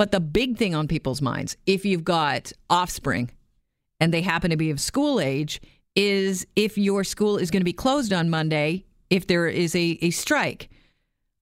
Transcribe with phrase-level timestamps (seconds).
[0.00, 3.32] But the big thing on people's minds, if you've got offspring
[4.00, 5.60] and they happen to be of school age,
[5.94, 9.98] is if your school is going to be closed on Monday if there is a,
[10.00, 10.70] a strike.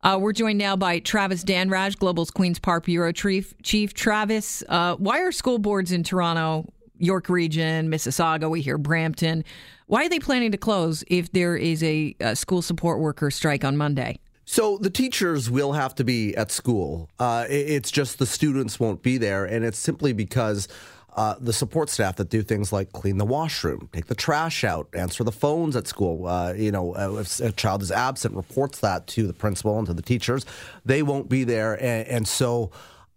[0.02, 3.54] Uh, we're joined now by Travis Dhanraj, Global's Queen's Park Bureau Chief.
[3.62, 9.44] Chief Travis, uh, why are school boards in Toronto, York Region, Mississauga, we hear Brampton,
[9.86, 13.64] why are they planning to close if there is a, a school support worker strike
[13.64, 14.18] on Monday?
[14.50, 17.10] So the teachers will have to be at school.
[17.18, 20.68] Uh, it's just the students won't be there, and it's simply because
[21.14, 24.88] uh, the support staff that do things like clean the washroom, take the trash out,
[24.94, 26.26] answer the phones at school.
[26.26, 29.86] Uh, you know, uh, if a child is absent, reports that to the principal and
[29.86, 30.46] to the teachers.
[30.82, 32.70] They won't be there, and, and so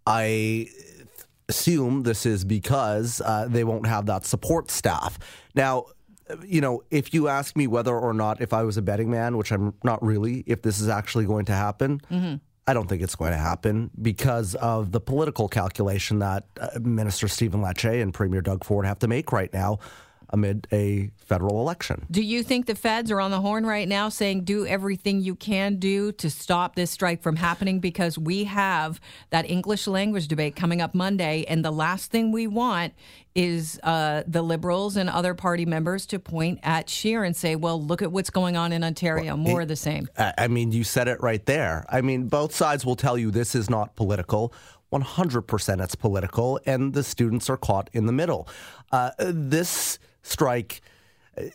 [0.06, 0.68] I
[1.48, 5.18] assume this is because uh, they won't have that support staff.
[5.54, 5.86] Now,
[6.44, 9.36] you know, if you ask me whether or not if I was a betting man,
[9.36, 12.36] which I'm not really, if this is actually going to happen, mm-hmm.
[12.66, 17.26] I don't think it's going to happen because of the political calculation that uh, Minister
[17.26, 19.78] Stephen Lecce and Premier Doug Ford have to make right now
[20.32, 22.06] amid a federal election.
[22.10, 25.34] Do you think the feds are on the horn right now saying do everything you
[25.34, 27.80] can do to stop this strike from happening?
[27.80, 32.46] Because we have that English language debate coming up Monday, and the last thing we
[32.46, 32.94] want
[33.34, 37.82] is uh, the Liberals and other party members to point at Scheer and say, well,
[37.82, 40.08] look at what's going on in Ontario, more it, of the same.
[40.18, 41.84] I mean, you said it right there.
[41.88, 44.52] I mean, both sides will tell you this is not political.
[44.92, 48.46] 100% it's political, and the students are caught in the middle.
[48.90, 50.82] Uh, this strike,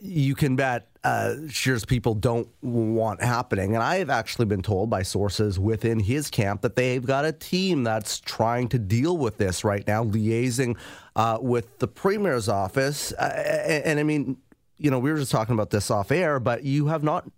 [0.02, 3.76] you can bet uh, Scheer's people don't want happening.
[3.76, 7.32] And I have actually been told by sources within his camp that they've got a
[7.32, 10.78] team that's trying to deal with this right now, liaising
[11.16, 13.14] uh, with the premier's office.
[13.14, 14.38] Uh, and, and I mean,
[14.78, 17.30] you know, we were just talking about this off air, but you have not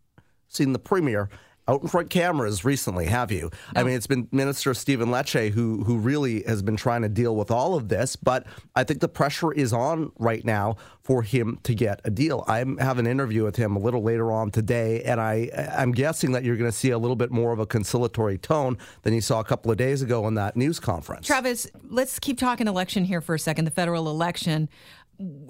[0.48, 1.30] seen the premier
[1.70, 3.52] out in front cameras recently, have you?
[3.76, 3.82] No.
[3.82, 7.36] I mean, it's been Minister Stephen Lecce who who really has been trying to deal
[7.36, 8.46] with all of this, but
[8.76, 12.44] I think the pressure is on right now for him to get a deal.
[12.48, 16.32] I have an interview with him a little later on today, and I I'm guessing
[16.32, 19.22] that you're going to see a little bit more of a conciliatory tone than you
[19.22, 21.28] saw a couple of days ago in that news conference.
[21.28, 23.66] Travis, let's keep talking election here for a second.
[23.66, 24.70] The federal election.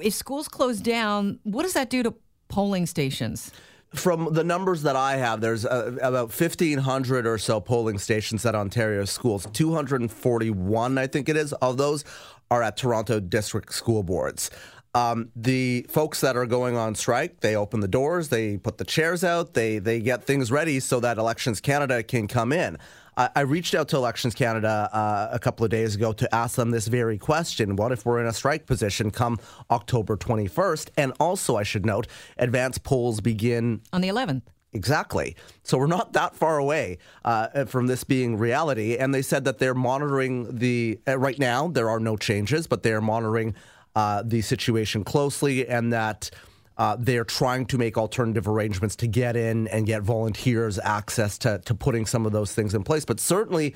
[0.01, 2.15] If schools close down, what does that do to
[2.47, 3.51] polling stations?
[3.93, 8.55] From the numbers that I have, there's uh, about 1,500 or so polling stations at
[8.55, 9.47] Ontario schools.
[9.53, 12.03] 241, I think it is, of those
[12.51, 14.51] are at Toronto District School Boards.
[14.95, 18.85] Um, the folks that are going on strike, they open the doors, they put the
[18.85, 22.77] chairs out, they they get things ready so that Elections Canada can come in.
[23.19, 26.71] I, reached out to Elections Canada uh, a couple of days ago to ask them
[26.71, 27.75] this very question.
[27.75, 30.89] What if we're in a strike position come October 21st?
[30.95, 32.07] And also, I should note,
[32.37, 34.43] advance polls begin on the 11th.
[34.71, 35.35] Exactly.
[35.63, 38.95] So we're not that far away uh, from this being reality.
[38.95, 42.83] And they said that they're monitoring the, uh, right now, there are no changes, but
[42.83, 43.55] they're monitoring
[43.95, 46.29] uh, the situation closely and that
[46.79, 51.59] uh, they're trying to make alternative arrangements to get in and get volunteers access to,
[51.65, 53.03] to putting some of those things in place.
[53.03, 53.75] But certainly,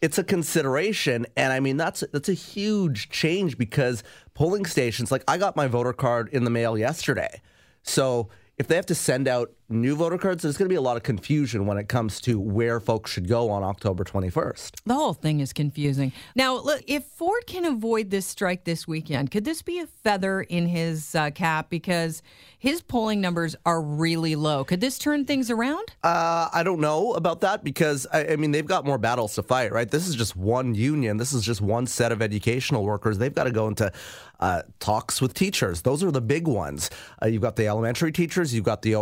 [0.00, 4.04] it's a consideration, and I mean that's that's a huge change because
[4.34, 7.40] polling stations, like I got my voter card in the mail yesterday,
[7.82, 10.80] so if they have to send out new voter cards, there's going to be a
[10.82, 14.82] lot of confusion when it comes to where folks should go on October 21st.
[14.84, 16.12] The whole thing is confusing.
[16.34, 20.42] Now, look, if Ford can avoid this strike this weekend, could this be a feather
[20.42, 21.70] in his uh, cap?
[21.70, 22.22] Because
[22.58, 24.64] his polling numbers are really low.
[24.64, 25.94] Could this turn things around?
[26.02, 29.42] Uh, I don't know about that because, I, I, mean, they've got more battles to
[29.42, 29.90] fight, right?
[29.90, 31.18] This is just one union.
[31.18, 33.18] This is just one set of educational workers.
[33.18, 33.92] They've got to go into
[34.40, 35.82] uh, talks with teachers.
[35.82, 36.90] Those are the big ones.
[37.22, 38.94] Uh, you've got the elementary teachers, you've got the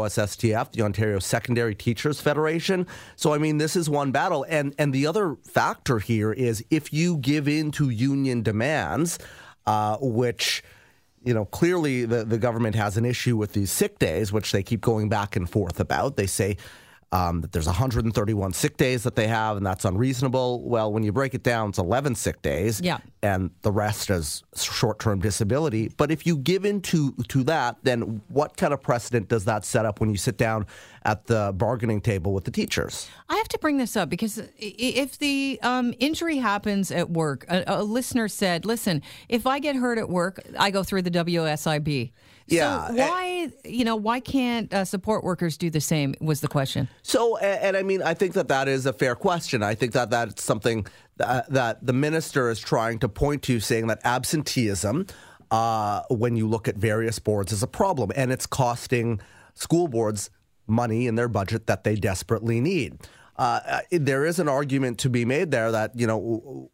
[0.52, 2.86] OSSTF, the Ontario Secondary Teachers Federation.
[3.16, 4.44] So, I mean, this is one battle.
[4.48, 9.18] And, and the other factor here is if you give in to union demands,
[9.66, 10.62] uh, which
[11.24, 14.62] you know, clearly the, the government has an issue with these sick days, which they
[14.62, 16.16] keep going back and forth about.
[16.16, 16.56] They say
[17.12, 20.66] um, that there's 131 sick days that they have, and that's unreasonable.
[20.66, 22.98] Well, when you break it down, it's 11 sick days, yeah.
[23.22, 25.92] and the rest is short-term disability.
[25.96, 29.66] But if you give in to, to that, then what kind of precedent does that
[29.66, 30.66] set up when you sit down
[31.04, 33.08] at the bargaining table with the teachers?
[33.28, 37.64] I have to bring this up because if the um, injury happens at work, a,
[37.66, 42.10] a listener said, "Listen, if I get hurt at work, I go through the WSIB."
[42.52, 42.88] Yeah.
[42.88, 46.14] So why, you know, why can't uh, support workers do the same?
[46.20, 46.88] Was the question.
[47.02, 49.62] So, and, and, I mean, I think that that is a fair question.
[49.62, 53.86] I think that that's something that, that the minister is trying to point to, saying
[53.88, 55.06] that absenteeism,
[55.50, 59.20] uh, when you look at various boards, is a problem, and it's costing
[59.54, 60.30] school boards
[60.66, 62.98] money in their budget that they desperately need.
[63.36, 66.70] Uh, there is an argument to be made there that you know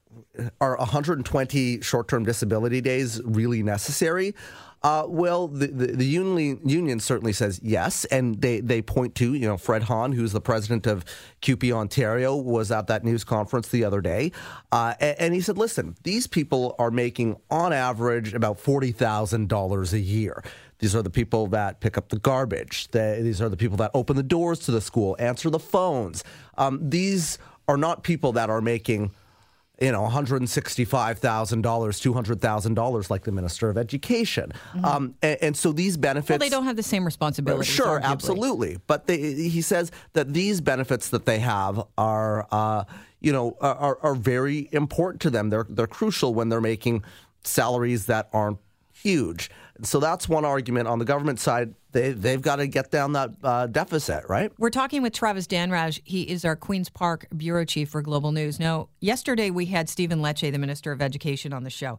[0.60, 4.34] are 120 short-term disability days really necessary?
[4.82, 9.34] Uh, well, the, the, the union, union certainly says yes, and they, they point to,
[9.34, 11.04] you know, Fred Hahn, who's the president of
[11.40, 14.30] CUPE Ontario, was at that news conference the other day,
[14.70, 19.98] uh, and, and, he said, listen, these people are making, on average, about $40,000 a
[19.98, 20.44] year.
[20.78, 22.88] These are the people that pick up the garbage.
[22.92, 26.22] They, these are the people that open the doors to the school, answer the phones.
[26.56, 29.10] Um, these are not people that are making–
[29.80, 31.18] you know, $165,000,
[31.62, 34.52] $200,000 like the Minister of Education.
[34.72, 34.84] Mm-hmm.
[34.84, 36.30] Um, and, and, so these benefits.
[36.30, 37.68] Well, they don't have the same responsibilities.
[37.68, 38.02] Sure, arguably.
[38.02, 38.78] absolutely.
[38.86, 42.84] But they, he says that these benefits that they have are, uh,
[43.20, 45.50] you know, are, are very important to them.
[45.50, 47.04] They're, they're crucial when they're making
[47.44, 48.58] salaries that aren't
[48.92, 49.50] huge.
[49.82, 53.30] So that's one argument on the government side they they've got to get down that
[53.42, 54.52] uh, deficit, right?
[54.58, 56.00] We're talking with Travis Dhanraj.
[56.04, 58.60] He is our Queens Park bureau chief for Global News.
[58.60, 61.98] Now, yesterday we had Stephen Lecce, the Minister of Education, on the show,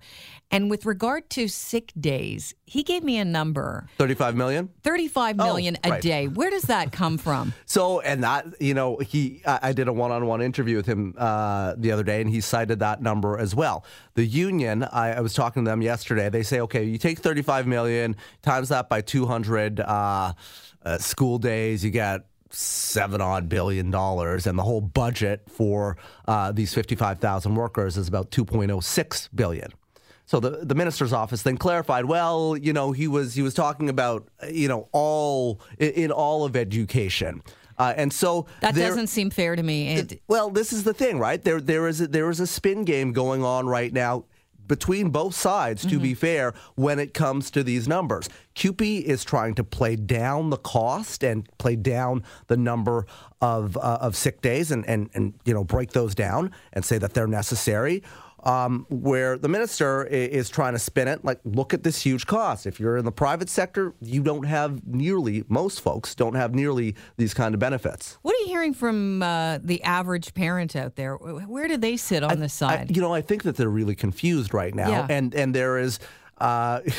[0.52, 4.70] and with regard to sick days, he gave me a number: thirty-five million.
[4.84, 6.02] Thirty-five million oh, a right.
[6.02, 6.28] day.
[6.28, 7.54] Where does that come from?
[7.66, 11.74] so, and that you know, he I, I did a one-on-one interview with him uh,
[11.78, 13.84] the other day, and he cited that number as well.
[14.14, 16.30] The union, I, I was talking to them yesterday.
[16.30, 20.34] They say, okay, you take thirty-five million times that by two hundred uh,
[20.84, 21.84] uh, school days.
[21.84, 27.98] You get seven odd billion dollars, and the whole budget for uh, these 55,000 workers
[27.98, 29.72] is about 2.06 billion.
[30.26, 33.90] So the the minister's office then clarified, well, you know, he was he was talking
[33.90, 37.42] about you know all in, in all of education.
[37.80, 39.88] Uh, and so that there, doesn't seem fair to me.
[39.96, 41.42] It, well, this is the thing, right?
[41.42, 44.26] There, there is a, there is a spin game going on right now
[44.70, 46.04] between both sides, to mm-hmm.
[46.04, 48.30] be fair, when it comes to these numbers.
[48.56, 53.06] CUPE is trying to play down the cost and play down the number
[53.42, 56.98] of, uh, of sick days and, and, and, you know, break those down and say
[56.98, 58.02] that they're necessary
[58.44, 62.66] um, where the minister is trying to spin it like, look at this huge cost.
[62.66, 66.96] If you're in the private sector, you don't have nearly, most folks don't have nearly
[67.18, 68.18] these kind of benefits.
[68.22, 71.16] What are you hearing from uh, the average parent out there?
[71.16, 72.92] Where do they sit on I, this side?
[72.92, 74.90] I, you know, I think that they're really confused right now.
[74.90, 75.08] Yeah.
[75.10, 76.00] And, and there is.
[76.38, 76.82] Uh,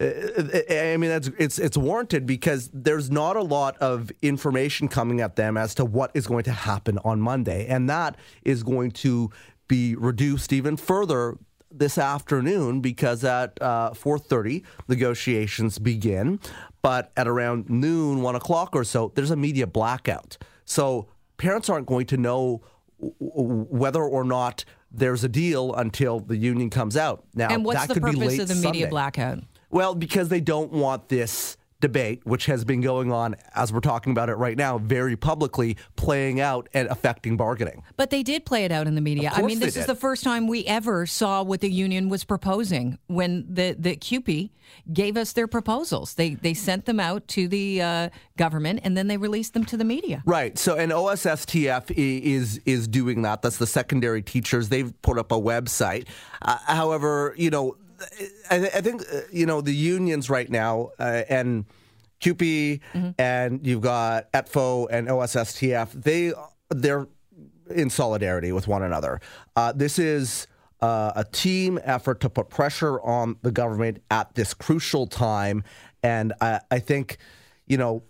[0.00, 5.34] I mean, that's it's it's warranted because there's not a lot of information coming at
[5.34, 9.30] them as to what is going to happen on Monday, and that is going to
[9.68, 11.36] be reduced even further
[11.70, 16.40] this afternoon because at uh, 4.30 negotiations begin.
[16.82, 20.38] But at around noon 1 o'clock or so there's a media blackout.
[20.64, 22.62] So parents aren't going to know
[22.98, 27.24] whether or not there's a deal until the union comes out.
[27.34, 28.88] Now and what's the purpose of the media Sunday.
[28.88, 29.38] blackout?
[29.70, 34.10] Well because they don't want this debate, which has been going on as we're talking
[34.10, 37.82] about it right now, very publicly playing out and affecting bargaining.
[37.96, 39.30] But they did play it out in the media.
[39.32, 42.98] I mean, this is the first time we ever saw what the union was proposing
[43.06, 44.50] when the, the CUPE
[44.92, 46.14] gave us their proposals.
[46.14, 49.76] They they sent them out to the uh, government and then they released them to
[49.76, 50.22] the media.
[50.26, 50.58] Right.
[50.58, 53.40] So, and OSSTF is is doing that.
[53.42, 54.68] That's the secondary teachers.
[54.68, 56.06] They've put up a website.
[56.42, 57.76] Uh, however, you know
[58.50, 61.64] I, I think uh, you know the unions right now uh, and
[62.20, 63.10] CUPE mm-hmm.
[63.18, 66.02] and you've got ETFO and OSSTF.
[66.02, 66.32] They
[66.70, 67.08] they're
[67.70, 69.20] in solidarity with one another.
[69.56, 70.46] Uh, this is
[70.80, 75.64] uh, a team effort to put pressure on the government at this crucial time,
[76.02, 77.18] and I, I think
[77.66, 78.02] you know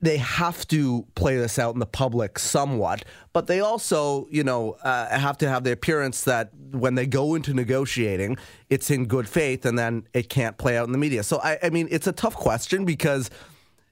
[0.00, 4.72] they have to play this out in the public somewhat, but they also, you know,
[4.82, 8.36] uh, have to have the appearance that when they go into negotiating,
[8.70, 11.22] it's in good faith, and then it can't play out in the media.
[11.22, 13.28] So, I, I mean, it's a tough question because,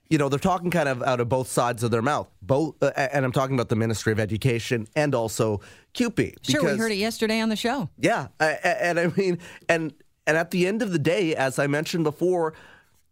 [0.09, 2.31] you know, they're talking kind of out of both sides of their mouth.
[2.41, 5.61] Both, uh, and I'm talking about the Ministry of Education and also
[5.95, 6.37] CUPE.
[6.43, 7.89] Sure, we heard it yesterday on the show.
[7.99, 9.93] Yeah, and I mean, and
[10.29, 12.55] and at the end of the day, as I mentioned before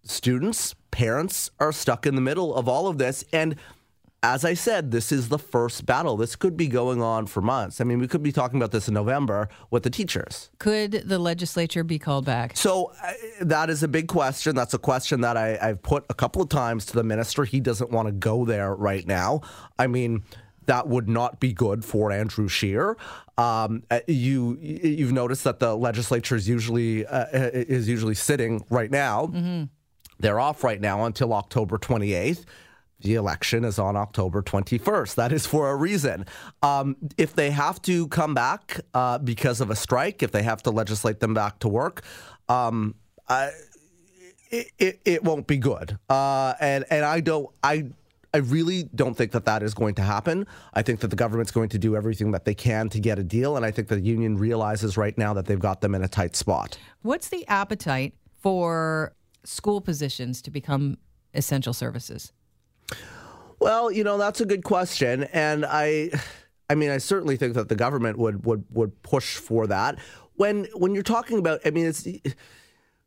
[0.04, 3.24] students, parents are stuck in the middle of all of this.
[3.32, 3.56] And
[4.22, 6.16] as I said, this is the first battle.
[6.16, 7.78] This could be going on for months.
[7.78, 10.48] I mean, we could be talking about this in November with the teachers.
[10.58, 12.56] Could the legislature be called back?
[12.56, 14.54] So uh, that is a big question.
[14.56, 17.44] That's a question that I, I've put a couple of times to the minister.
[17.44, 19.42] He doesn't want to go there right now.
[19.78, 20.22] I mean,
[20.66, 22.96] that would not be good for Andrew Scheer.
[23.36, 28.90] Um, uh, you you've noticed that the legislature is usually uh, is usually sitting right
[28.90, 29.26] now.
[29.26, 29.64] Mm-hmm.
[30.18, 32.44] They're off right now until October 28th.
[33.00, 35.16] The election is on October 21st.
[35.16, 36.24] That is for a reason.
[36.62, 40.62] Um, if they have to come back uh, because of a strike, if they have
[40.62, 42.02] to legislate them back to work,
[42.48, 42.94] um,
[43.28, 43.50] I,
[44.50, 45.98] it, it, won't be good.
[46.08, 47.86] Uh, and and I don't I
[48.32, 50.46] I really don't think that that is going to happen.
[50.74, 53.22] I think that the government's going to do everything that they can to get a
[53.22, 56.08] deal, and I think the union realizes right now that they've got them in a
[56.08, 56.78] tight spot.
[57.02, 59.14] What's the appetite for
[59.44, 60.98] school positions to become
[61.34, 62.32] essential services?
[63.58, 65.24] Well, you know, that's a good question.
[65.24, 66.10] And I
[66.68, 69.98] I mean, I certainly think that the government would would would push for that.
[70.34, 72.06] When when you're talking about I mean, it's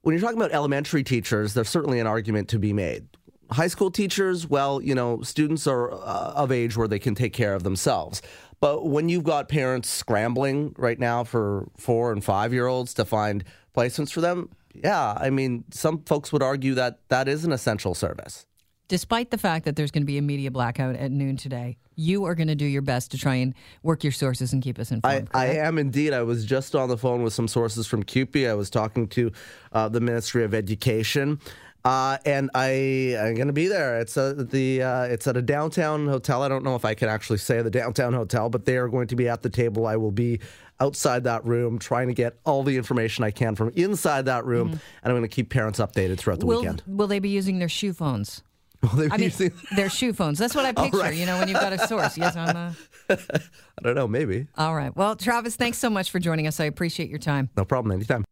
[0.01, 3.08] when you're talking about elementary teachers, there's certainly an argument to be made.
[3.51, 7.34] High school teachers, well, you know, students are uh, of age where they can take
[7.34, 8.22] care of themselves.
[8.60, 13.06] But when you've got parents scrambling right now for 4 and 5 year olds to
[13.06, 13.44] find
[13.75, 14.50] placements for them,
[14.84, 18.46] yeah, I mean, some folks would argue that that is an essential service.
[18.88, 22.24] Despite the fact that there's going to be a media blackout at noon today, you
[22.24, 23.53] are going to do your best to try and
[23.84, 25.29] work your sources and keep us informed.
[25.34, 26.13] I, I am indeed.
[26.13, 28.48] I was just on the phone with some sources from CUPE.
[28.48, 29.31] I was talking to
[29.74, 31.41] uh, the Ministry of Education.
[31.88, 34.01] Uh, and I going to be there.
[34.01, 36.44] It's a, the uh, it's at a downtown hotel.
[36.44, 39.08] I don't know if I can actually say the downtown hotel, but they are going
[39.08, 39.88] to be at the table.
[39.88, 40.41] I will be
[40.82, 44.67] outside that room trying to get all the information I can from inside that room,
[44.67, 44.77] mm-hmm.
[44.77, 46.84] and I'm going to keep parents updated throughout the will, weekend.
[46.88, 48.44] Will they be using their shoe phones?
[48.84, 49.53] Well, I mean, using...
[49.77, 50.39] they're shoe phones.
[50.39, 50.98] That's what I picture.
[50.98, 51.15] Right.
[51.15, 52.17] You know, when you've got a source.
[52.17, 52.53] Yes, I'm.
[52.53, 52.75] A...
[53.10, 54.10] I don't know.
[54.10, 54.48] Maybe.
[54.58, 54.94] All right.
[54.94, 56.60] Well, Travis, thanks so much for joining us.
[56.60, 57.50] I appreciate your time.
[57.56, 57.94] No problem.
[57.94, 58.25] Anytime.